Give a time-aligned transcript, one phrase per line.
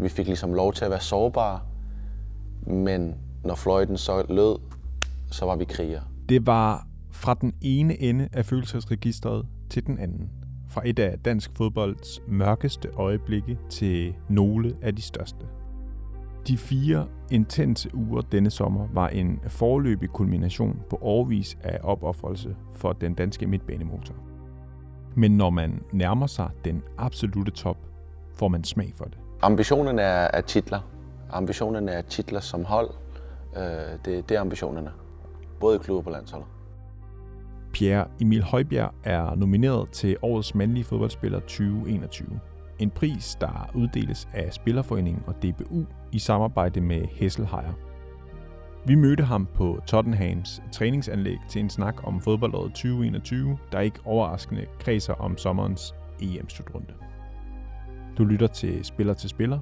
[0.00, 1.60] Vi fik ligesom lov til at være sårbare,
[2.66, 3.14] men
[3.44, 4.56] når fløjten så lød,
[5.30, 6.02] så var vi krigere.
[6.28, 10.30] Det var fra den ene ende af følelsesregistret til den anden.
[10.68, 15.46] Fra et af dansk fodbolds mørkeste øjeblikke til nogle af de største.
[16.48, 22.92] De fire intense uger denne sommer var en forløbig kulmination på årvis af opoffrelse for
[22.92, 24.14] den danske midtbanemotor.
[25.14, 27.76] Men når man nærmer sig den absolute top,
[28.34, 29.18] får man smag for det.
[29.42, 30.80] Ambitionen er, er titler.
[31.32, 32.90] Ambitionen er titler som hold.
[33.56, 33.62] Øh,
[34.04, 34.90] det, det er ambitionerne.
[35.60, 36.48] Både i klub og på landsholdet.
[37.72, 42.40] Pierre Emil Højbjerg er nomineret til Årets Mandlige Fodboldspiller 2021.
[42.78, 47.72] En pris, der uddeles af Spillerforeningen og DBU i samarbejde med Hesselheier.
[48.86, 54.66] Vi mødte ham på Tottenhams træningsanlæg til en snak om fodboldåret 2021, der ikke overraskende
[54.80, 56.94] kredser om sommerens EM-slutrunde.
[58.20, 59.58] Du lytter til Spiller til Spiller.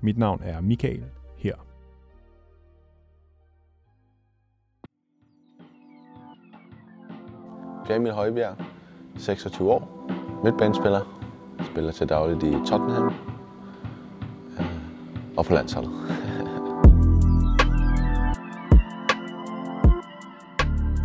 [0.00, 1.04] Mit navn er Michael
[1.36, 1.54] her.
[7.88, 8.56] Jamie Højbjerg,
[9.16, 10.10] 26 år,
[10.44, 11.00] midtbanespiller,
[11.60, 13.12] spiller til dagligt i Tottenham
[14.58, 14.66] øh,
[15.36, 15.90] og på landsholdet.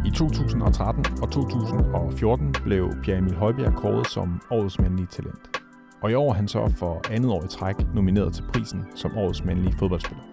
[0.05, 5.54] I 2013 og 2014 blev Pierre Emil Højbjerg kåret som årets mandlige talent.
[6.01, 9.17] Og i år er han så for andet år i træk nomineret til prisen som
[9.17, 10.23] årets mandlige fodboldspiller.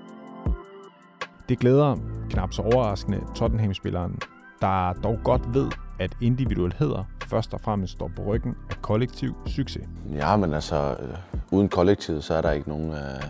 [1.48, 1.96] Det glæder
[2.30, 4.18] knap så overraskende Tottenham-spilleren,
[4.60, 9.88] der dog godt ved, at individualheder først og fremmest står på ryggen af kollektiv succes.
[10.14, 11.16] Ja, men altså, øh,
[11.50, 13.22] uden kollektivet, så er der ikke nogen, øh,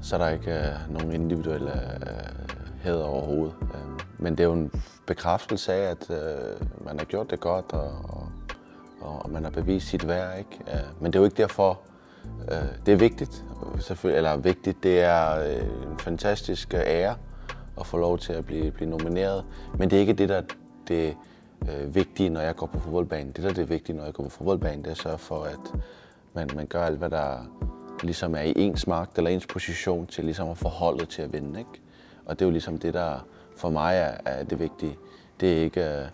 [0.00, 3.54] så er der ikke øh, nogen individuelle øh, heder overhovedet.
[3.62, 4.72] Øh, men det er jo en
[5.06, 8.28] bekræftelse af, at øh, man har gjort det godt, og, og,
[9.00, 10.38] og man har bevist sit værd.
[10.38, 10.58] Ikke?
[10.72, 11.80] Øh, men det er jo ikke derfor,
[12.50, 13.44] øh, det er vigtigt,
[13.78, 17.16] selvfølgelig, eller vigtigt, det er øh, en fantastisk øh, ære
[17.80, 19.44] at få lov til at blive, blive nomineret.
[19.78, 20.42] Men det er ikke det, der
[20.88, 21.16] det
[21.62, 23.32] øh, vigtige, når jeg går på fodboldbanen.
[23.32, 25.42] Det, der er det vigtige, når jeg går på fodboldbanen, det er at sørge for,
[25.42, 25.80] at
[26.34, 27.38] man, man gør alt, hvad der
[28.02, 31.58] ligesom er i ens magt eller ens position til ligesom at forholde til at vinde.
[31.58, 31.70] Ikke?
[32.24, 34.98] Og det er jo ligesom det, der for mig er, er det vigtige.
[35.40, 36.06] Det er ikke, øh,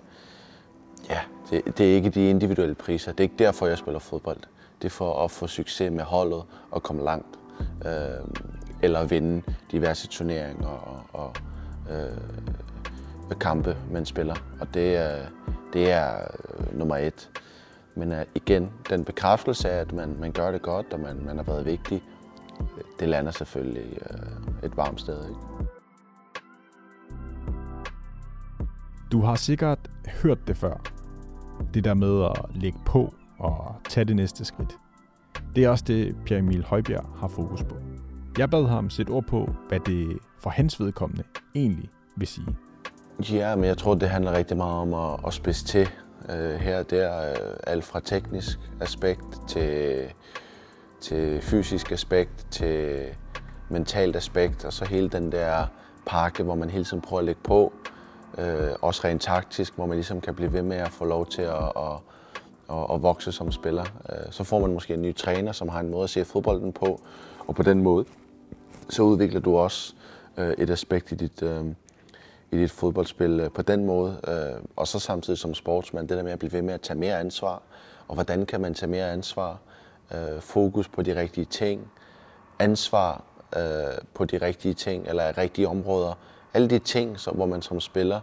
[1.08, 1.20] ja,
[1.50, 3.12] det, det er ikke de individuelle priser.
[3.12, 4.38] Det er ikke derfor, jeg spiller fodbold.
[4.82, 7.38] Det er for at få succes med holdet og komme langt.
[7.86, 7.92] Øh,
[8.82, 9.42] eller vinde
[9.72, 11.34] diverse turneringer og, og
[11.90, 14.34] øh, kampe, man spiller.
[14.60, 15.26] Og det er,
[15.72, 16.14] det er
[16.58, 17.30] øh, nummer et.
[17.94, 21.36] Men øh, igen, den bekræftelse af, at man, man gør det godt, og man, man
[21.36, 22.02] har været vigtig,
[22.60, 25.28] øh, det lander selvfølgelig øh, et varmt sted.
[25.28, 25.75] Ikke?
[29.12, 29.78] Du har sikkert
[30.22, 30.76] hørt det før.
[31.74, 34.78] Det der med at lægge på og tage det næste skridt.
[35.56, 37.76] Det er også det, Pierre Emil Højbjerg har fokus på.
[38.38, 41.22] Jeg bad ham sætte ord på, hvad det for hans vedkommende
[41.54, 42.56] egentlig vil sige.
[43.32, 45.88] Ja, men jeg tror, det handler rigtig meget om at, at spidse til.
[46.28, 50.04] Uh, her der uh, alt fra teknisk aspekt til,
[51.00, 53.04] til fysisk aspekt til
[53.70, 55.66] mentalt aspekt, og så hele den der
[56.06, 57.72] pakke, hvor man hele tiden prøver at lægge på.
[58.38, 61.42] Øh, også rent taktisk, hvor man ligesom kan blive ved med at få lov til
[61.42, 61.92] at, at,
[62.70, 63.84] at, at vokse som spiller.
[63.84, 66.72] Øh, så får man måske en ny træner, som har en måde at se fodbolden
[66.72, 67.00] på,
[67.46, 68.04] og på den måde,
[68.88, 69.94] så udvikler du også
[70.36, 71.64] øh, et aspekt i dit, øh,
[72.50, 74.20] i dit fodboldspil øh, på den måde.
[74.28, 76.98] Øh, og så samtidig som sportsmand, det der med at blive ved med at tage
[76.98, 77.62] mere ansvar.
[78.08, 79.58] Og hvordan kan man tage mere ansvar?
[80.14, 81.90] Øh, fokus på de rigtige ting.
[82.58, 83.22] Ansvar
[83.56, 83.62] øh,
[84.14, 86.18] på de rigtige ting, eller rigtige områder.
[86.56, 88.20] Alle de ting, så, hvor man som spiller,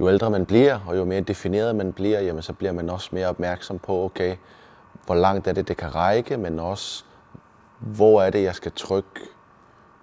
[0.00, 3.08] jo ældre man bliver, og jo mere defineret man bliver, jamen, så bliver man også
[3.12, 4.36] mere opmærksom på, okay,
[5.06, 7.04] hvor langt er det, det kan række, men også,
[7.78, 9.20] hvor er det, jeg skal trykke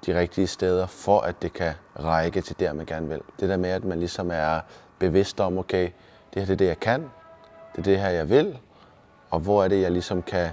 [0.06, 3.22] de rigtige steder, for at det kan række til der, man gerne vil.
[3.40, 4.60] Det der med, at man ligesom er
[5.00, 5.90] bevidst om, okay,
[6.34, 7.02] det her det er det, jeg kan,
[7.72, 8.58] det er det her, jeg vil,
[9.30, 10.50] og hvor er det, jeg ligesom kan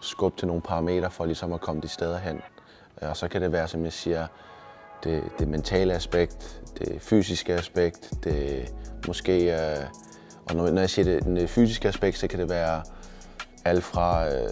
[0.00, 2.40] skubbe til nogle parametre for ligesom at komme de steder hen.
[3.02, 4.26] Og så kan det være, som jeg siger,
[5.06, 8.72] det, det mentale aspekt, det fysiske aspekt, det
[9.06, 9.86] måske, øh,
[10.48, 12.82] og når når jeg siger det, det fysiske aspekt, så kan det være
[13.64, 14.48] alt fra øh,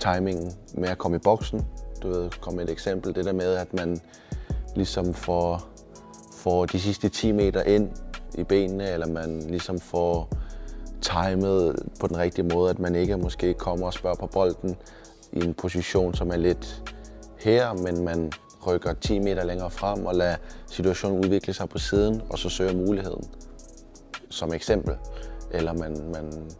[0.00, 1.66] timingen med at komme i boksen,
[2.02, 4.00] du ved, kom med et eksempel, det der med, at man
[4.76, 5.68] ligesom får,
[6.36, 7.90] får de sidste 10 meter ind
[8.34, 10.28] i benene, eller man ligesom får
[11.00, 14.76] timet på den rigtige måde, at man ikke måske kommer og spørger på bolden
[15.32, 16.92] i en position, som er lidt
[17.38, 18.32] her, men man
[18.66, 20.36] rykker 10 meter længere frem og lader
[20.66, 23.24] situationen udvikle sig på siden, og så søger muligheden
[24.30, 24.96] som eksempel.
[25.50, 26.50] Eller man, man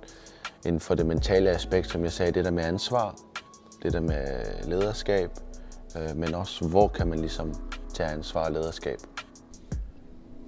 [0.67, 3.15] inden for det mentale aspekt, som jeg sagde, det der med ansvar,
[3.83, 5.31] det der med lederskab,
[5.97, 7.55] øh, men også hvor kan man ligesom
[7.95, 8.99] tage ansvar og lederskab.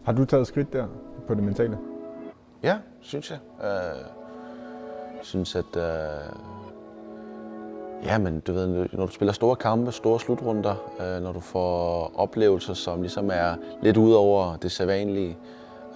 [0.04, 0.86] Har du taget skridt der
[1.26, 1.78] på det mentale?
[2.62, 3.38] Ja, synes jeg.
[3.64, 4.04] Øh,
[5.22, 5.82] synes, at øh,
[8.04, 12.12] ja, men du ved, når du spiller store kampe, store slutrunder, øh, når du får
[12.14, 15.38] oplevelser, som ligesom er lidt ud over det sædvanlige,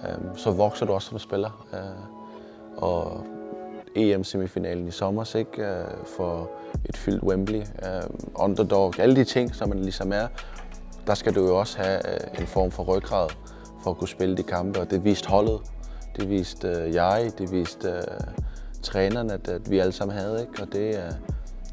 [0.03, 1.65] øh, så vokser du også som spiller.
[1.73, 3.23] Øh, og
[3.95, 5.65] EM-semifinalen i sommer, ikke?
[5.65, 5.85] Øh,
[6.17, 6.49] for
[6.85, 10.27] et fyldt Wembley, øh, underdog, alle de ting, som man ligesom er,
[11.07, 13.29] der skal du jo også have øh, en form for ryggrad
[13.83, 15.59] for at kunne spille de kampe, og det viste holdet,
[16.15, 18.03] det viste øh, jeg, det viste øh,
[18.83, 20.61] trænerne, at, at vi alle sammen havde, ikke?
[20.61, 21.11] og det, øh,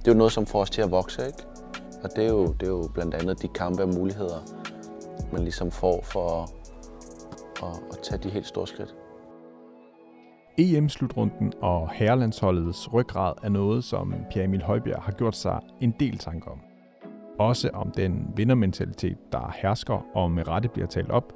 [0.07, 1.39] det er jo noget, som får os til at vokse, ikke?
[2.05, 4.39] og det er, jo, det er jo blandt andet de kampe og muligheder,
[5.33, 6.51] man ligesom får for at,
[7.63, 8.95] at, at tage de helt store skridt.
[10.59, 16.19] EM-slutrunden og herrelandsholdets ryggrad er noget, som Pierre Emil Højbjerg har gjort sig en del
[16.19, 16.59] tanker om.
[17.39, 21.33] Også om den vindermentalitet, der hersker og med rette bliver talt op,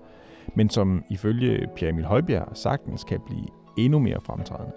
[0.54, 3.46] men som ifølge Pierre Emil Højbjerg sagtens kan blive
[3.78, 4.72] endnu mere fremtrædende.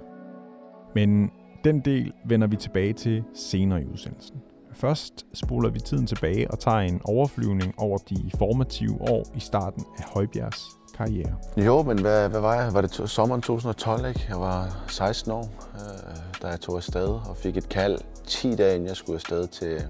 [0.95, 1.31] Men
[1.63, 4.35] den del vender vi tilbage til senere i udsendelsen.
[4.73, 9.85] Først spoler vi tiden tilbage og tager en overflyvning over de formative år i starten
[9.97, 10.63] af Højbjergs
[10.97, 11.35] karriere.
[11.57, 12.73] Jo, men hvad, hvad var jeg?
[12.73, 14.25] Var det sommeren 2012, ikke?
[14.29, 18.75] Jeg var 16 år, øh, da jeg tog afsted og fik et kald 10 dage
[18.75, 19.81] inden jeg skulle afsted til,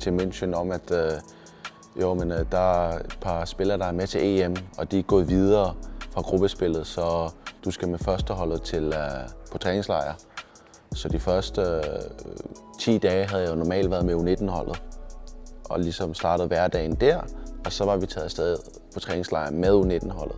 [0.00, 1.10] til München om, at øh,
[2.00, 4.98] jo, men øh, der er et par spillere, der er med til EM, og de
[4.98, 5.74] er gået videre
[6.10, 7.32] fra gruppespillet, så
[7.64, 10.14] du skal med førsteholdet til øh, på træningslejr.
[10.94, 11.82] Så de første øh,
[12.78, 14.82] 10 dage havde jeg jo normalt været med U19-holdet,
[15.64, 17.20] og ligesom startet hverdagen der,
[17.64, 18.56] og så var vi taget afsted
[18.94, 20.36] på træningslejr med U19-holdet.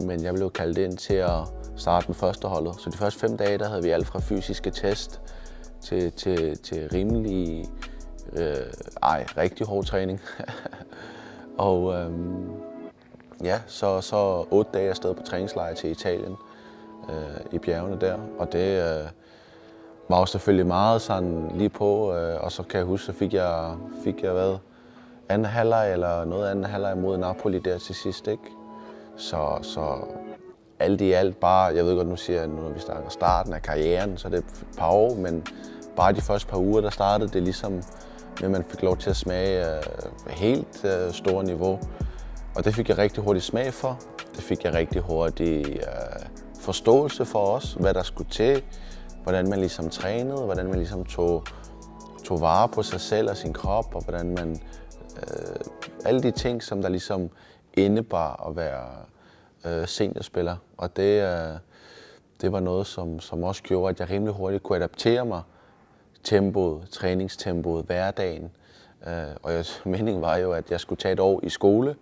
[0.00, 1.40] Men jeg blev kaldt ind til at
[1.76, 2.74] starte med første holdet.
[2.80, 5.20] Så de første fem dage, der havde vi alt fra fysiske test
[5.82, 7.68] til, til, til rimelig
[8.32, 8.56] øh,
[9.02, 10.20] ej, rigtig hård træning.
[11.58, 12.50] og øhm,
[13.44, 16.36] ja, så, så otte dage afsted på træningslejr til Italien
[17.10, 18.18] øh, i bjergene der.
[18.38, 19.08] Og det øh,
[20.08, 22.14] var jo selvfølgelig meget sådan lige på.
[22.14, 23.74] Øh, og så kan jeg huske, så fik jeg,
[24.04, 24.56] fik jeg hvad,
[25.28, 28.42] anden halvleg eller noget andet halvleg mod Napoli der til sidst, ikke?
[29.16, 29.96] Så, så
[30.78, 33.62] alt i alt bare, jeg ved godt, nu siger jeg, når vi snakker starten af
[33.62, 35.46] karrieren, så er det et par år, men
[35.96, 37.82] bare de første par uger, der startede det ligesom
[38.40, 39.82] men man fik lov til at smage øh,
[40.28, 41.80] helt øh, store niveau.
[42.54, 43.98] Og det fik jeg rigtig hurtigt smag for.
[44.36, 46.26] Det fik jeg rigtig hurtigt øh,
[46.60, 48.62] forståelse for os, hvad der skulle til,
[49.26, 51.44] hvordan man ligesom trænede, hvordan man ligesom tog,
[52.24, 54.60] tog vare på sig selv og sin krop, og hvordan man...
[55.16, 55.56] Øh,
[56.04, 57.30] alle de ting, som der ligesom
[57.74, 58.86] indebar at være
[59.64, 60.56] øh, seniorspiller.
[60.76, 61.58] Og det, øh,
[62.40, 65.42] det var noget, som, som også gjorde, at jeg rimelig hurtigt kunne adaptere mig
[66.24, 68.50] tempoet, træningstempoet, hverdagen.
[69.06, 69.12] Øh,
[69.42, 69.64] og jeg,
[69.94, 71.96] meningen var jo, at jeg skulle tage et år i skole,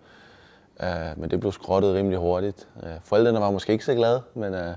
[0.82, 2.68] øh, men det blev skrottet rimelig hurtigt.
[2.82, 4.74] Øh, forældrene var måske ikke så glade, men øh,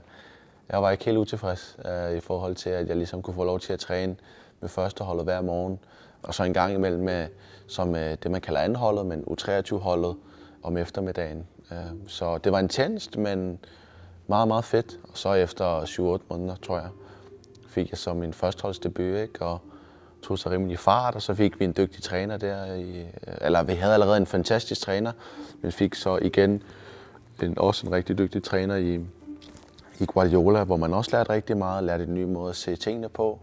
[0.69, 3.59] jeg var ikke helt utilfreds øh, i forhold til, at jeg ligesom kunne få lov
[3.59, 4.15] til at træne
[4.59, 5.79] med førsteholdet hver morgen.
[6.23, 7.27] Og så en gang imellem med,
[7.67, 10.15] som øh, det, man kalder anholdet, men U23-holdet
[10.63, 11.47] om eftermiddagen.
[11.71, 11.77] Øh,
[12.07, 13.59] så det var intenst, men
[14.27, 14.99] meget, meget fedt.
[15.03, 15.81] Og så efter
[16.19, 16.89] 7-8 måneder, tror jeg,
[17.67, 19.41] fik jeg så min førsteholdsdebut, ikke?
[19.41, 19.59] og
[20.23, 22.73] tog så rimelig fart, og så fik vi en dygtig træner der.
[22.73, 23.07] I, øh,
[23.41, 25.11] eller vi havde allerede en fantastisk træner,
[25.61, 26.63] men fik så igen
[27.43, 28.99] en, også en rigtig dygtig træner i,
[29.99, 33.09] i Guardiola, hvor man også lærte rigtig meget, lærte en ny måde at se tingene
[33.09, 33.39] på.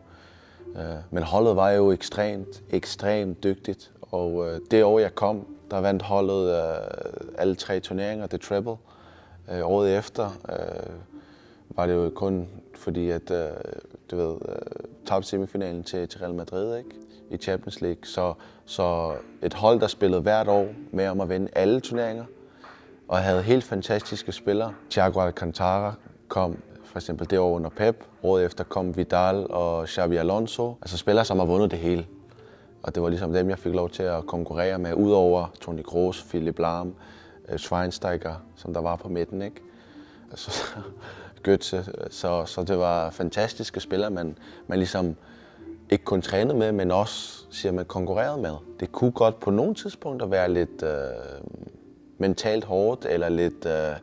[0.76, 5.80] Øh, men holdet var jo ekstremt, ekstremt dygtigt, og øh, det år jeg kom, der
[5.80, 6.76] vandt holdet øh,
[7.38, 8.76] alle tre turneringer, det treble.
[9.62, 10.30] Året efter
[11.68, 13.32] var det jo kun fordi, at
[14.11, 14.37] du ved,
[15.06, 16.90] tabte semifinalen til, til Real Madrid ikke?
[17.30, 18.04] i Champions League.
[18.04, 18.34] Så,
[18.64, 22.25] så et hold, der spillede hvert år med om at vinde alle turneringer,
[23.08, 24.75] og havde helt fantastiske spillere.
[24.90, 25.94] Thiago Alcantara
[26.28, 28.04] kom for eksempel det år under Pep.
[28.23, 30.76] Året efter kom Vidal og Xavi Alonso.
[30.83, 32.07] Altså spillere, som har vundet det hele.
[32.83, 36.23] Og det var ligesom dem, jeg fik lov til at konkurrere med, udover Toni Kroos,
[36.23, 36.95] Philip Lahm,
[37.49, 39.43] øh, Schweinsteiger, som der var på midten.
[39.43, 39.57] Ikke?
[40.31, 40.64] Altså,
[41.49, 41.76] Götze.
[42.21, 45.16] Så, så det var fantastiske spillere, man, man ligesom
[45.90, 48.54] ikke kun trænede med, men også siger man, konkurrerede med.
[48.81, 50.90] Det kunne godt på nogle tidspunkter være lidt øh,
[52.19, 53.97] mentalt hårdt, eller lidt, øh,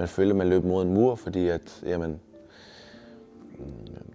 [0.00, 2.20] man følte, man løb mod en mur, fordi at, jamen,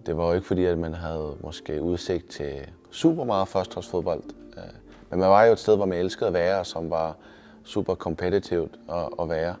[0.06, 2.54] det var jo ikke fordi, at man havde måske udsigt til
[2.90, 4.22] super meget førsteholdsfodbold.
[4.56, 4.62] Øh,
[5.10, 7.16] men man var jo et sted, hvor man elskede at være, som var
[7.64, 9.54] super kompetitivt at, at være.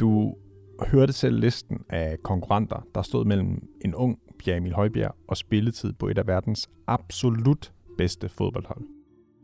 [0.00, 0.34] Du
[0.80, 5.92] hørte selv listen af konkurrenter, der stod mellem en ung Bjerg Emil Højbjerg og spilletid
[5.92, 8.84] på et af verdens absolut bedste fodboldhold.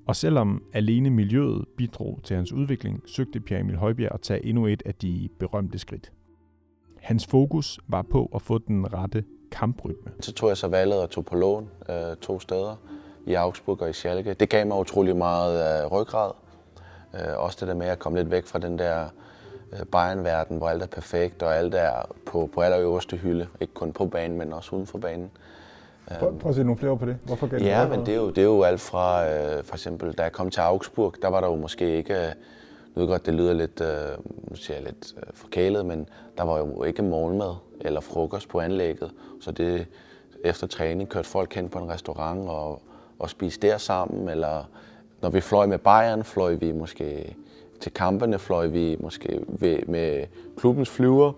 [0.08, 4.66] Og selvom alene miljøet bidrog til hans udvikling, søgte Pierre Emil Højbjerg at tage endnu
[4.66, 6.12] et af de berømte skridt.
[7.00, 10.12] Hans fokus var på at få den rette kamprytme.
[10.20, 12.76] Så tog jeg så valget og tog på lån øh, to steder
[13.26, 14.34] i Augsburg og i Schalke.
[14.34, 16.30] Det gav mig utrolig meget øh, ryggrad.
[17.14, 19.08] Øh, også det der med at komme lidt væk fra den der
[19.72, 23.46] øh, Bayern-verden, hvor alt er perfekt og alt er på, på allerøverste hylde.
[23.60, 25.30] Ikke kun på banen, men også uden for banen.
[26.18, 27.16] Prøv, prøv at se nogle flere på det.
[27.24, 29.74] Hvorfor gav Ja, det men det er, jo, det er jo alt fra, øh, for
[29.74, 32.32] eksempel, da jeg kom til Augsburg, der var der jo måske ikke, øh,
[32.94, 34.18] nu godt, det lyder lidt, øh,
[34.50, 38.60] nu siger jeg lidt øh, forkælet, men der var jo ikke morgenmad eller frokost på
[38.60, 39.10] anlægget.
[39.40, 39.86] Så det,
[40.44, 42.82] efter træning kørte folk hen på en restaurant og,
[43.18, 44.64] og spiste der sammen, eller
[45.22, 47.36] når vi fløj med Bayern, fløj vi måske
[47.80, 50.24] til kampene, fløj vi måske ved, med
[50.56, 51.32] klubbens flyver,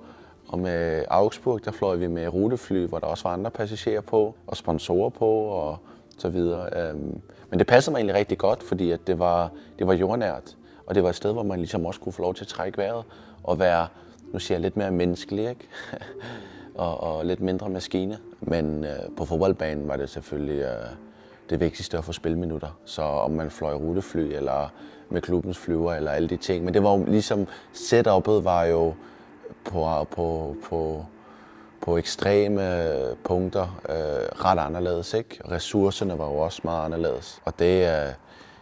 [0.51, 4.35] og med Augsburg, der fløj vi med rutefly, hvor der også var andre passagerer på,
[4.47, 5.79] og sponsorer på, og
[6.19, 6.89] så videre.
[6.89, 10.57] Øhm, men det passede mig egentlig rigtig godt, fordi at det, var, det var jordnært,
[10.87, 12.79] og det var et sted, hvor man ligesom også kunne få lov til at trække
[12.79, 13.05] vejret,
[13.45, 13.87] og være,
[14.33, 15.69] nu siger jeg, lidt mere menneskelig, ikke?
[16.75, 18.19] og, og lidt mindre maskine.
[18.41, 20.91] Men øh, på fodboldbanen var det selvfølgelig øh,
[21.51, 22.79] det vigtigste at få spilminutter.
[22.85, 24.73] Så om man fløj rutefly, eller
[25.11, 26.65] med klubbens flyver, eller alle de ting.
[26.65, 28.95] Men det var jo ligesom, setup'et var jo,
[29.65, 31.07] på, på, på,
[31.81, 35.15] på ekstreme øh, punkter øh, ret anderledes.
[35.15, 35.41] Ikke?
[35.51, 37.41] Ressourcerne var jo også meget anderledes.
[37.45, 38.13] Og det, øh,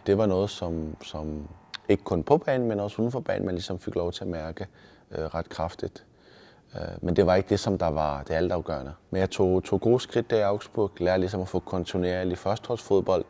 [0.07, 1.47] det var noget, som, som
[1.89, 4.29] ikke kun på banen, men også uden for banen, man ligesom fik lov til at
[4.29, 4.67] mærke
[5.11, 6.03] øh, ret kraftigt.
[6.75, 8.93] Øh, men det var ikke det, som der var det altafgørende.
[9.09, 13.25] Men jeg tog, tog gode skridt der i Augsburg, lærte ligesom at få kontinuerlig førsteholdsfodbold,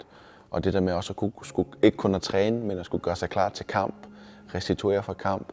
[0.51, 3.01] og det der med også at kunne, skulle, ikke kun at træne, men at skulle
[3.01, 3.95] gøre sig klar til kamp,
[4.55, 5.47] restituere fra kamp,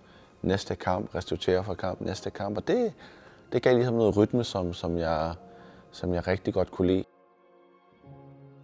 [0.46, 2.56] næste kamp, restituere fra kamp, næste kamp.
[2.56, 2.92] Og det,
[3.52, 5.34] det gav ligesom noget rytme, som, som, jeg,
[5.90, 7.04] som jeg rigtig godt kunne lide.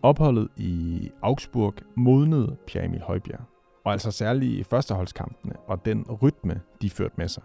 [0.03, 3.41] Opholdet i Augsburg modnede Pierre Emil Højbjerg,
[3.85, 7.43] og altså særligt i førsteholdskampene og den rytme, de førte med sig.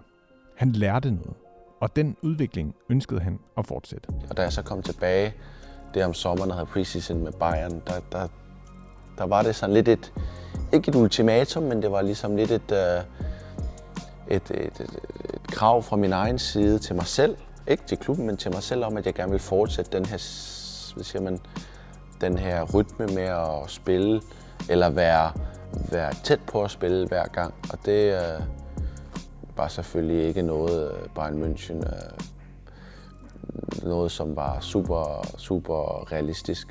[0.56, 1.34] Han lærte noget,
[1.82, 4.10] og den udvikling ønskede han at fortsætte.
[4.29, 5.34] Og da jeg så kom tilbage
[5.94, 8.27] det om sommeren og havde preseason med Bayern, der, der,
[9.17, 10.13] der var det sådan lidt et,
[10.74, 13.03] ikke et ultimatum, men det var ligesom lidt et, uh,
[14.29, 15.00] et, et, et,
[15.34, 18.63] et krav fra min egen side til mig selv, ikke til klubben, men til mig
[18.63, 20.17] selv om, at jeg gerne vil fortsætte den her,
[20.93, 21.39] hvad siger man,
[22.22, 24.22] den her rytme med at spille,
[24.69, 25.31] eller være,
[25.91, 27.53] være tæt på at spille hver gang.
[27.72, 28.41] Og det øh,
[29.57, 32.12] var selvfølgelig ikke noget, øh, Bayern München, øh,
[33.84, 36.67] noget som var super, super realistisk.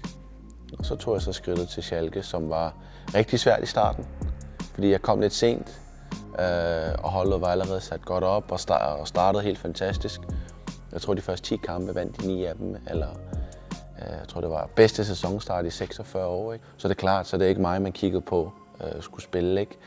[0.78, 2.74] Og så tog jeg så skridtet til Schalke, som var
[3.14, 4.06] rigtig svært i starten,
[4.74, 5.80] fordi jeg kom lidt sent
[6.40, 10.20] Øh, og holdet var allerede sat godt op og, start, og startede helt fantastisk.
[10.92, 13.08] Jeg tror, de første 10 kampe vandt de 9 af dem, eller
[14.02, 16.52] øh, jeg tror, det var bedste sæsonstart i 46 år.
[16.52, 16.64] Ikke?
[16.76, 18.52] Så det er klart, så det er ikke mig, man kiggede på
[18.84, 19.60] øh, skulle spille.
[19.60, 19.78] Ikke?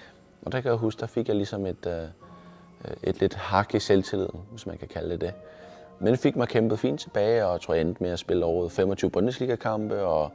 [0.46, 2.04] Og der kan jeg huske, der fik jeg ligesom et, øh,
[3.04, 5.34] et lidt hak i selvtilliden, hvis man kan kalde det det.
[6.00, 8.70] Men fik mig kæmpet fint tilbage, og jeg tror, jeg endte med at spille over
[8.70, 10.32] 25 Bundesliga-kampe, og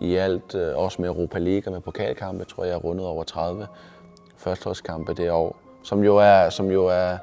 [0.00, 3.24] i alt øh, også med Europa League og med pokalkampe, tror jeg, jeg rundede over
[3.24, 3.66] 30
[4.40, 7.18] førsteårskampe det år, som jo er, som jo er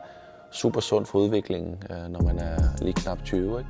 [0.52, 3.60] super sund for udviklingen, øh, når man er lige knap 20.
[3.60, 3.70] Ikke?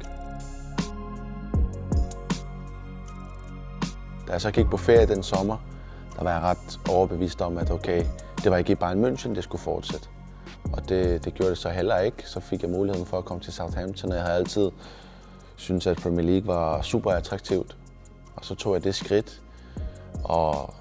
[4.27, 5.58] Da jeg så gik på ferie den sommer,
[6.18, 8.06] der var jeg ret overbevist om, at okay,
[8.44, 10.08] det var ikke i Bayern München, det skulle fortsætte.
[10.74, 12.30] Og det, det gjorde det så heller ikke.
[12.30, 14.72] Så fik jeg muligheden for at komme til Southampton, og jeg havde altid
[15.56, 17.77] syntes, at Premier League var super attraktivt.
[18.36, 19.42] Og så tog jeg det skridt,
[20.24, 20.74] og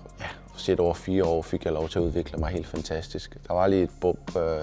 [0.56, 3.36] set over fire år fik jeg lov til at udvikle mig helt fantastisk.
[3.48, 4.60] Der var lige et bump, øh,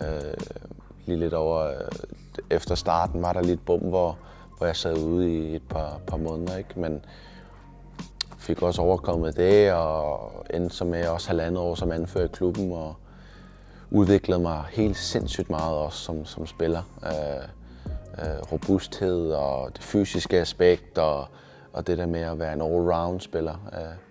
[0.00, 0.34] øh,
[1.06, 1.74] lige lidt over, øh,
[2.50, 4.18] efter starten var der lige et bump, hvor,
[4.58, 6.80] hvor jeg sad ude i et par, par måneder, ikke?
[6.80, 7.04] men
[8.38, 12.72] fik også overkommet det, og endte så med også halvandet år som anfører i klubben,
[12.72, 12.94] og
[13.90, 16.82] udviklede mig helt sindssygt meget også som, som spiller.
[17.04, 17.48] Øh,
[18.18, 21.26] øh, robusthed og det fysiske aspekt, og,
[21.72, 23.70] og det der med at være en all-round spiller.
[23.72, 24.05] Øh,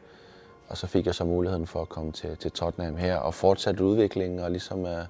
[0.69, 3.83] og så fik jeg så muligheden for at komme til, til Tottenham her og fortsætte
[3.83, 5.05] udviklingen og ligesom er,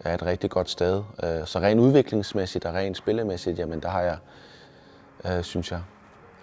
[0.00, 1.02] er et rigtig godt sted.
[1.22, 4.18] Øh, så rent udviklingsmæssigt og rent spillemæssigt, jamen der har jeg,
[5.24, 5.80] øh, synes jeg,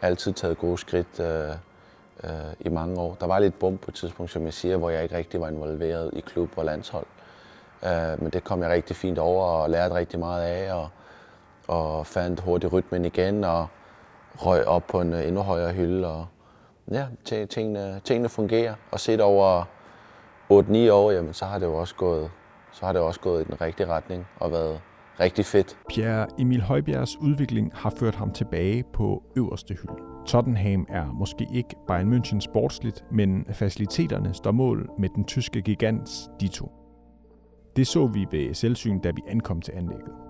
[0.01, 1.49] altid taget gode skridt øh,
[2.23, 3.17] øh, i mange år.
[3.19, 5.49] Der var lidt bump på et tidspunkt, som jeg siger, hvor jeg ikke rigtig var
[5.49, 7.05] involveret i klub og landshold.
[7.83, 10.89] Øh, men det kom jeg rigtig fint over og lærte rigtig meget af og,
[11.67, 13.67] og fandt hurtigt rytmen igen og
[14.37, 16.25] røg op på en øh, endnu højere hylde og,
[16.91, 17.05] ja,
[17.49, 18.75] tingene, tingene fungerer.
[18.91, 19.63] Og set over
[20.51, 22.31] 8-9 år, jamen, så har det jo også gået,
[22.71, 24.81] så har det også gået i den rigtige retning og været
[25.19, 25.77] rigtig fedt.
[25.89, 30.03] Pierre Emil Højbjergs udvikling har ført ham tilbage på øverste hylde.
[30.25, 36.29] Tottenham er måske ikke Bayern München sportsligt, men faciliteterne står mål med den tyske gigants
[36.39, 36.71] Dito.
[37.75, 40.22] Det så vi ved selvsyn, da vi ankom til anlægget.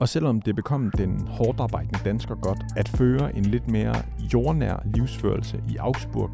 [0.00, 3.94] Og selvom det bekom den hårdt arbejdende dansker godt at føre en lidt mere
[4.32, 6.30] jordnær livsførelse i Augsburg,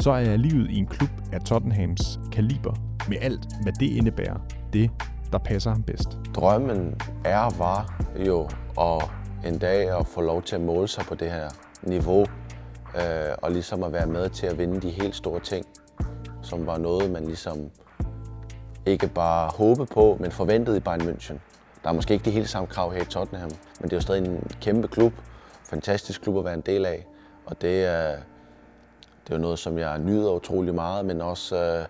[0.00, 2.74] så er livet i en klub af Tottenhams kaliber
[3.08, 4.36] med alt, hvad det indebærer,
[4.72, 4.90] det,
[5.32, 6.18] der passer ham bedst.
[6.34, 8.48] Drømmen er var jo
[8.80, 9.10] at
[9.46, 11.48] en dag at få lov til at måle sig på det her
[11.82, 12.26] niveau,
[12.96, 15.66] øh, og ligesom at være med til at vinde de helt store ting,
[16.42, 17.70] som var noget, man ligesom
[18.86, 21.38] ikke bare håbede på, men forventede i Bayern München.
[21.82, 24.00] Der er måske ikke de helt samme krav her i Tottenham, men det er jo
[24.00, 25.12] stadig en kæmpe klub,
[25.64, 27.06] fantastisk klub at være en del af,
[27.46, 28.16] og det er,
[29.24, 31.86] det er jo noget, som jeg nyder utrolig meget, men også øh,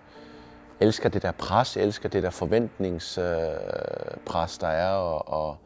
[0.81, 5.57] elsker det der pres, elsker det der forventningspres, øh, der er, og, og,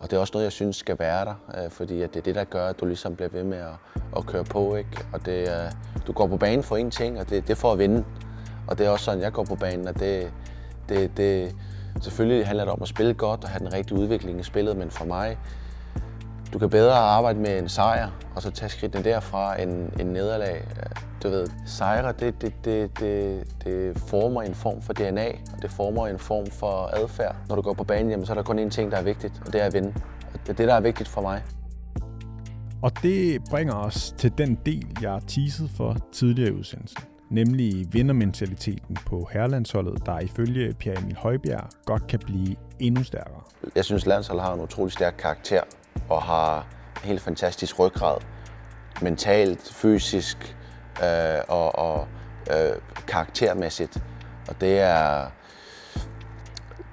[0.00, 2.24] og det er også noget, jeg synes skal være der, øh, fordi at det er
[2.24, 5.06] det, der gør, at du ligesom bliver ved med at, at køre på, ikke?
[5.12, 5.72] Og det, øh,
[6.06, 8.04] du går på banen for én ting, og det, det er for at vinde.
[8.68, 10.32] Og det er også sådan, jeg går på banen, og det,
[10.88, 11.54] det, det,
[12.00, 14.90] selvfølgelig handler det om at spille godt og have den rigtige udvikling i spillet, men
[14.90, 15.38] for mig,
[16.52, 20.64] du kan bedre arbejde med en sejr, og så tage skridtene derfra en, en nederlag.
[21.22, 25.70] Du ved, sejre, det, det, det, det, det former en form for DNA, og det
[25.70, 27.36] former en form for adfærd.
[27.48, 29.42] Når du går på banen, jamen, så er der kun én ting, der er vigtigt,
[29.46, 29.94] og det er at vinde.
[30.34, 31.42] Og det er det, der er vigtigt for mig.
[32.82, 38.96] Og det bringer os til den del, jeg teasede for tidligere i udsendelsen nemlig vindermentaliteten
[39.06, 43.40] på herrelandsholdet, der ifølge Pierre Emil Højbjerg godt kan blive endnu stærkere.
[43.74, 45.62] Jeg synes, landsholdet har en utrolig stærk karakter
[46.08, 46.66] og har
[47.02, 48.18] en helt fantastisk ryggrad.
[49.02, 50.56] Mentalt, fysisk
[51.02, 52.08] øh, og, og
[52.50, 52.76] øh,
[53.08, 54.02] karaktermæssigt.
[54.48, 55.26] Og det er,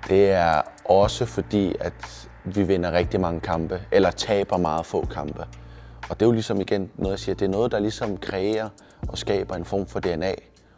[0.09, 5.45] det er også fordi, at vi vinder rigtig mange kampe, eller taber meget få kampe.
[6.09, 8.69] Og det er jo ligesom igen noget, jeg siger, det er noget, der ligesom kræver
[9.07, 10.35] og skaber en form for DNA.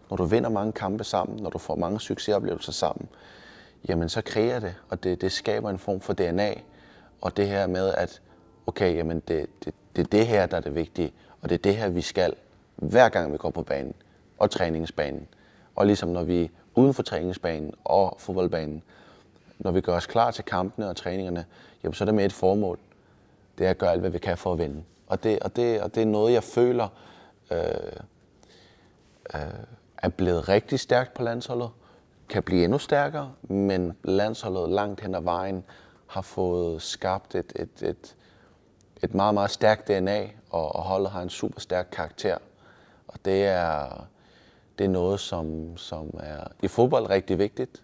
[0.09, 3.09] Når du vinder mange kampe sammen, når du får mange succesoplevelser sammen,
[3.87, 6.53] jamen så kræver det, og det, det skaber en form for DNA.
[7.21, 8.21] Og det her med, at
[8.67, 11.59] okay, jamen det, det, det er det her, der er det vigtige, og det er
[11.59, 12.33] det her, vi skal,
[12.75, 13.93] hver gang vi går på banen
[14.37, 15.27] og træningsbanen.
[15.75, 18.83] Og ligesom når vi er uden for træningsbanen og fodboldbanen,
[19.59, 21.45] når vi gør os klar til kampene og træningerne,
[21.83, 22.79] jamen så er det med et formål.
[23.57, 24.83] Det er at gøre alt, hvad vi kan for at vinde.
[25.07, 26.87] Og det, og det, og det er noget, jeg føler
[27.51, 27.59] øh,
[29.33, 29.41] øh,
[29.97, 31.69] er blevet rigtig stærkt på landsholdet.
[32.29, 35.63] Kan blive endnu stærkere, men landsholdet langt hen ad vejen
[36.07, 38.15] har fået skabt et, et, et,
[39.03, 42.37] et meget, meget stærkt DNA, og, og holdet har en super stærk karakter.
[43.07, 44.07] Og det er,
[44.77, 47.83] det er noget, som, som er i fodbold rigtig vigtigt,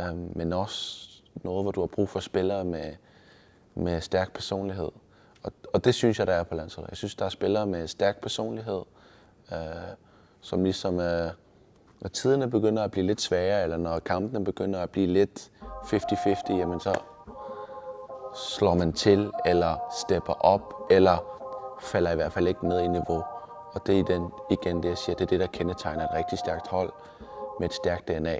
[0.00, 2.94] øh, men også noget, hvor du har brug for spillere med,
[3.74, 4.90] med stærk personlighed.
[5.42, 6.90] Og, og det synes jeg, der er på landsholdet.
[6.90, 8.82] Jeg synes, der er spillere med stærk personlighed,
[9.52, 9.58] øh,
[10.40, 11.30] som ligesom, er,
[12.00, 16.56] når tiderne begynder at blive lidt sværere, eller når kampene begynder at blive lidt 50-50,
[16.56, 16.94] jamen så
[18.34, 21.24] slår man til, eller stepper op, eller
[21.80, 23.24] falder i hvert fald ikke ned i niveau.
[23.74, 26.38] Og det er den, igen det, jeg siger, det er det, der kendetegner et rigtig
[26.38, 26.92] stærkt hold
[27.60, 28.36] med et stærkt DNA.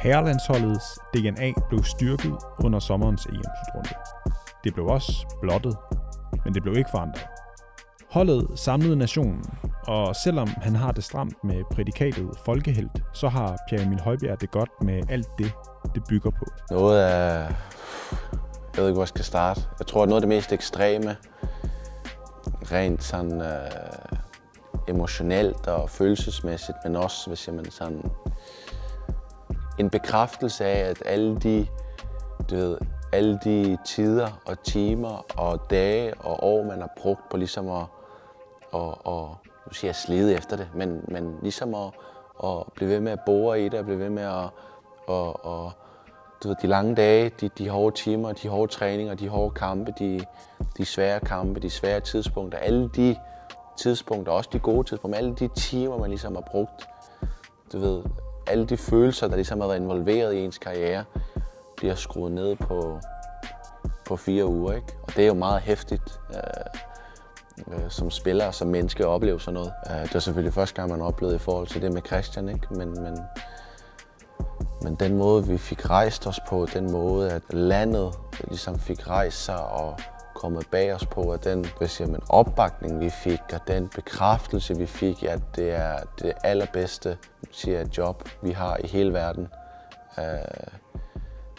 [0.00, 3.94] Herrelandsholdets DNA blev styrket under sommerens EM-slutrunde.
[4.64, 5.76] Det blev også blottet,
[6.44, 7.33] men det blev ikke forandret.
[8.14, 9.44] Holdet samlede nationen,
[9.86, 14.50] og selvom han har det stramt med prædikatet folkehelt, så har Pierre Emil Højbjerg det
[14.50, 15.52] godt med alt det,
[15.94, 16.44] det bygger på.
[16.70, 17.48] Noget af...
[18.74, 19.62] Jeg ved ikke, hvor jeg skal starte.
[19.78, 21.16] Jeg tror, at noget af det mest ekstreme,
[22.72, 24.18] rent sådan øh,
[24.88, 28.10] emotionelt og følelsesmæssigt, men også, hvis jeg man sådan
[29.78, 31.66] en bekræftelse af, at alle de,
[32.50, 32.78] du ved,
[33.12, 37.84] alle de tider og timer og dage og år, man har brugt på ligesom at,
[38.74, 41.90] og, og nu siger jeg slide efter det, men, men ligesom at,
[42.44, 44.48] at blive ved med at bore i det, og blive ved med at,
[45.06, 45.72] og, og,
[46.42, 49.92] du ved, de lange dage, de, de hårde timer, de hårde træninger, de hårde kampe,
[49.98, 50.20] de,
[50.76, 53.16] de svære kampe, de svære tidspunkter, alle de
[53.78, 56.88] tidspunkter, også de gode tidspunkter, alle de timer, man ligesom har brugt,
[57.72, 58.02] du ved,
[58.46, 61.04] alle de følelser, der ligesom har været involveret i ens karriere,
[61.76, 63.00] bliver skruet ned på,
[64.06, 64.72] på fire uger.
[64.72, 64.96] Ikke?
[65.02, 66.80] Og det er jo meget hæftigt øh,
[67.58, 69.72] øh, som spiller og som menneske at opleve sådan noget.
[69.90, 72.66] Øh, det var selvfølgelig første gang, man oplevede i forhold til det med Christian, ikke?
[72.70, 73.18] Men, men,
[74.82, 78.14] men den måde, vi fik rejst os på, den måde, at landet
[78.48, 79.98] ligesom fik rejst sig og
[80.34, 84.76] kommet bag os på, og den hvad siger man, opbakning, vi fik, og den bekræftelse,
[84.76, 87.16] vi fik, at det er det allerbedste
[87.54, 89.48] siger jeg, job, vi har i hele verden.
[90.18, 90.24] Øh,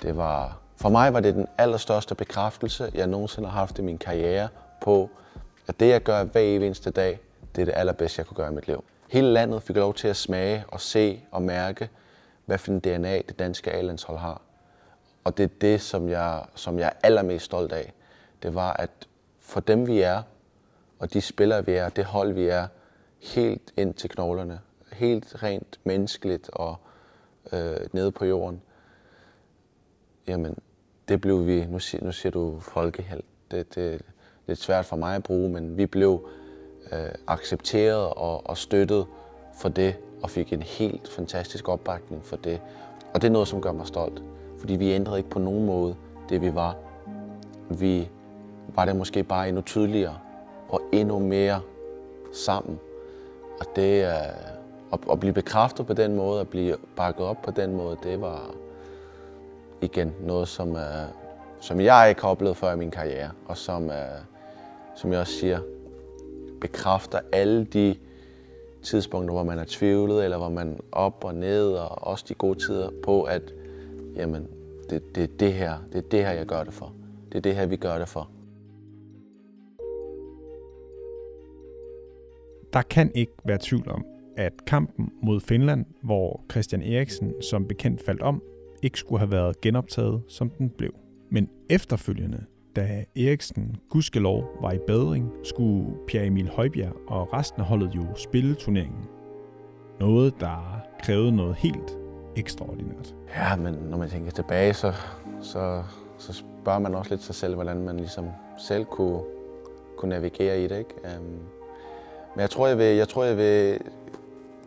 [0.02, 3.98] det, var, For mig var det den allerstørste bekræftelse, jeg nogensinde har haft i min
[3.98, 4.48] karriere
[4.82, 5.10] på,
[5.68, 7.20] at det, jeg gør hver eneste dag,
[7.56, 8.84] det er det allerbedste, jeg kunne gøre i mit liv.
[9.10, 11.90] Hele landet fik lov til at smage og se og mærke,
[12.46, 14.42] hvad for en DNA det danske A-landshold har.
[15.24, 17.94] Og det er det, som jeg, som jeg er allermest stolt af.
[18.44, 18.90] Det var, at
[19.40, 20.22] for dem vi er,
[21.00, 22.68] og de spillere vi er, det hold vi er,
[23.20, 24.60] helt ind til knoglerne,
[24.94, 26.76] helt rent menneskeligt og
[27.54, 28.62] øh, nede på jorden,
[30.28, 30.58] jamen
[31.08, 34.02] det blev vi, nu siger, nu siger du folkeheld, det, det
[34.48, 36.30] lidt svært for mig at bruge, men vi blev
[36.92, 39.06] øh, accepteret og, og støttet
[39.54, 42.62] for det, og fik en helt fantastisk opbakning for det.
[43.14, 44.24] Og det er noget, som gør mig stolt,
[44.60, 45.96] fordi vi ændrede ikke på nogen måde
[46.30, 46.76] det, vi var.
[47.70, 48.10] Vi
[48.76, 50.18] var det måske bare endnu tydeligere
[50.70, 51.62] og endnu mere
[52.34, 52.80] sammen.
[53.60, 57.76] Og det at, at blive bekræftet på den måde, at blive bakket op på den
[57.76, 58.52] måde, det var
[59.82, 60.78] igen noget, som,
[61.60, 63.92] som jeg ikke har oplevet før i min karriere, og som,
[64.96, 65.60] som jeg også siger,
[66.62, 67.96] bekræfter alle de
[68.84, 72.34] tidspunkter, hvor man er tvivlet, eller hvor man er op og ned, og også de
[72.34, 73.54] gode tider på, at
[74.16, 74.48] jamen,
[74.90, 76.94] det, det er det her, det er det her, jeg gør det for.
[77.32, 78.30] Det er det her, vi gør det for.
[82.74, 84.06] Der kan ikke være tvivl om,
[84.38, 88.42] at kampen mod Finland, hvor Christian Eriksen som bekendt faldt om,
[88.84, 90.94] ikke skulle have været genoptaget, som den blev.
[91.30, 97.68] Men efterfølgende, da Eriksen gudskelov var i bedring, skulle Pierre Emil Højbjerg og resten af
[97.68, 99.06] holdet jo spille turneringen.
[100.00, 101.98] Noget, der krævede noget helt
[102.36, 103.16] ekstraordinært.
[103.36, 104.94] Ja, men når man tænker tilbage, så,
[105.42, 105.84] så,
[106.18, 108.26] så spørger man også lidt sig selv, hvordan man ligesom
[108.58, 109.22] selv kunne,
[109.98, 110.78] kunne navigere i det.
[110.78, 110.94] Ikke?
[111.20, 111.26] Um,
[112.36, 113.80] men jeg tror, jeg vil, jeg tror, jeg vil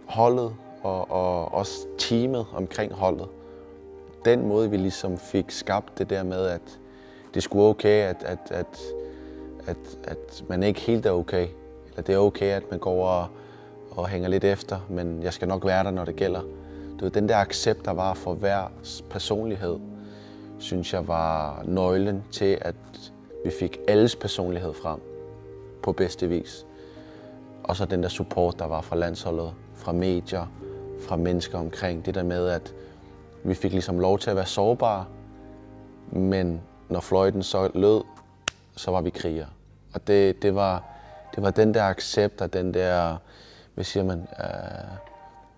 [0.07, 3.29] holdet og, og også teamet omkring holdet.
[4.25, 6.79] Den måde, vi ligesom fik skabt det der med, at
[7.35, 8.81] det skulle okay, at, at, at,
[9.67, 11.47] at, at man ikke helt er okay.
[11.91, 13.27] Eller det er okay, at man går og,
[13.91, 16.41] og hænger lidt efter, men jeg skal nok være der, når det gælder.
[17.01, 18.73] Du ved, den der accept, der var for hver
[19.11, 19.77] personlighed,
[20.59, 22.75] synes jeg var nøglen til, at
[23.45, 25.01] vi fik alles personlighed frem
[25.83, 26.67] på bedste vis.
[27.62, 30.47] Og så den der support, der var fra landsholdet, fra medier,
[31.01, 32.07] fra mennesker omkring.
[32.07, 32.75] Det der med, at
[33.45, 35.05] vi fik ligesom lov til at være sårbare,
[36.11, 38.03] men når fløjten så lød,
[38.77, 39.46] så var vi kriger.
[39.94, 40.83] Og det, det, var,
[41.35, 43.16] det var den der accept og den der,
[43.74, 44.98] hvad siger man, øh,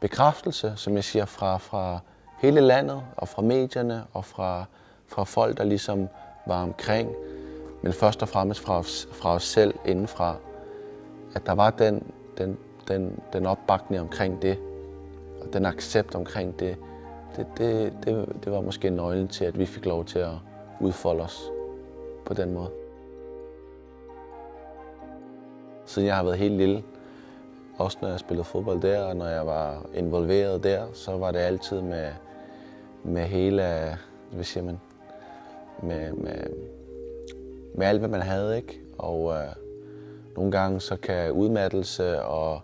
[0.00, 1.98] bekræftelse, som jeg siger, fra, fra
[2.38, 4.64] hele landet og fra medierne og fra,
[5.08, 6.08] fra folk, der ligesom
[6.46, 7.10] var omkring.
[7.82, 10.36] Men først og fremmest fra, fra os selv indenfra.
[11.34, 14.58] At der var den, den, den, den opbakning omkring det,
[15.42, 16.76] og den accept omkring det,
[17.36, 20.32] det, det, det, det var måske nøglen til, at vi fik lov til at
[20.80, 21.50] udfolde os
[22.24, 22.70] på den måde.
[25.86, 26.84] Siden jeg har været helt lille,
[27.78, 31.38] også når jeg spillede fodbold der, og når jeg var involveret der, så var det
[31.38, 32.08] altid med,
[33.04, 33.62] med hele,
[34.32, 34.80] hvad siger man,
[35.82, 36.44] med, med,
[37.74, 38.80] med alt, hvad man havde, ikke?
[38.98, 39.48] Og øh,
[40.36, 42.60] nogle gange så kan udmattelse og,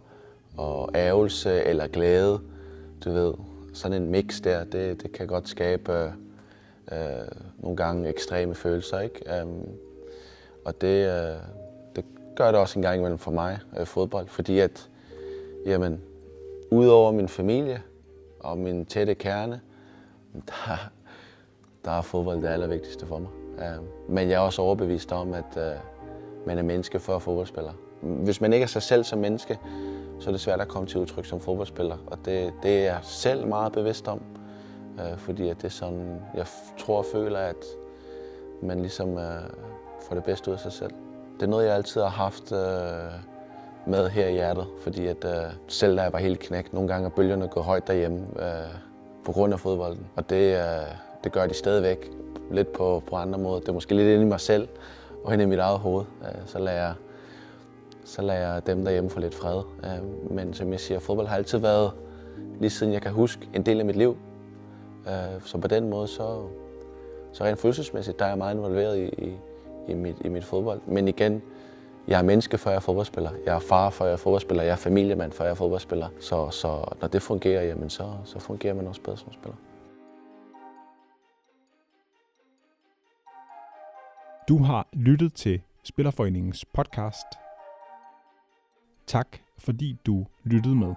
[0.56, 2.40] og ærgelse eller glæde,
[3.04, 3.34] du ved,
[3.72, 6.10] sådan en mix der, det, det kan godt skabe øh,
[6.92, 6.98] Øh,
[7.58, 9.42] nogle gange ekstreme følelser, ikke?
[9.42, 9.68] Um,
[10.64, 11.38] og det, øh,
[11.96, 12.04] det
[12.36, 14.88] gør det også en gang imellem for mig, øh, fodbold, fordi at
[15.66, 16.00] Jamen,
[16.70, 17.82] udover min familie
[18.40, 19.60] og min tætte kerne,
[20.34, 20.90] der,
[21.84, 23.30] der er fodbold det allervigtigste for mig.
[23.58, 25.72] Øhm, men jeg er også overbevist om, at øh,
[26.46, 27.72] man er menneske før fodboldspiller.
[28.02, 29.58] Hvis man ikke er sig selv som menneske,
[30.20, 31.96] så er det svært at komme til udtryk som fodboldspiller.
[32.06, 34.22] Og det, det er jeg selv meget bevidst om,
[35.00, 36.46] øh, fordi at det er sådan, jeg
[36.78, 37.64] tror og føler, at
[38.62, 39.50] man ligesom øh,
[40.08, 40.92] får det bedste ud af sig selv.
[41.34, 43.20] Det er noget, jeg altid har haft øh,
[43.86, 47.06] med her i hjertet, fordi at, øh, selv da jeg var helt knæk, nogle gange
[47.06, 48.74] er bølgerne gået højt derhjemme øh,
[49.24, 50.06] på grund af fodbolden.
[50.16, 50.62] Og det, øh,
[51.24, 52.10] det gør de stadigvæk
[52.50, 53.60] lidt på, på andre måder.
[53.60, 54.68] Det er måske lidt inde i mig selv
[55.24, 56.04] og inde i mit eget hoved.
[56.22, 56.94] Øh, så lader jeg,
[58.04, 59.62] så lader jeg dem derhjemme få lidt fred.
[59.84, 61.90] Øh, men som jeg siger, fodbold har altid været,
[62.60, 64.16] lige siden jeg kan huske, en del af mit liv.
[65.08, 66.48] Øh, så på den måde, så,
[67.32, 69.36] så rent følelsesmæssigt, der er jeg meget involveret i, i,
[69.88, 70.80] i, mit, i mit fodbold.
[70.86, 71.42] Men igen,
[72.08, 73.30] jeg er menneske, før jeg er fodboldspiller.
[73.46, 74.62] Jeg er far, før jeg er fodboldspiller.
[74.62, 76.08] Jeg er familiemand, før jeg er fodboldspiller.
[76.20, 79.56] Så, så når det fungerer, jamen så, så fungerer man også bedre som spiller.
[84.48, 87.26] Du har lyttet til Spillerforeningens podcast.
[89.06, 90.94] Tak fordi du lyttede med.